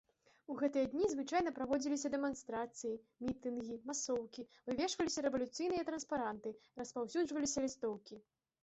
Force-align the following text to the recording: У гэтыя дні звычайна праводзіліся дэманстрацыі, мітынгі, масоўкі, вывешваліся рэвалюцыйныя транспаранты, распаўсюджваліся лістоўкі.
У 0.51 0.53
гэтыя 0.61 0.85
дні 0.93 1.09
звычайна 1.09 1.51
праводзіліся 1.57 2.11
дэманстрацыі, 2.15 2.95
мітынгі, 3.27 3.75
масоўкі, 3.91 4.47
вывешваліся 4.71 5.19
рэвалюцыйныя 5.29 5.83
транспаранты, 5.93 6.49
распаўсюджваліся 6.83 7.59
лістоўкі. 7.71 8.15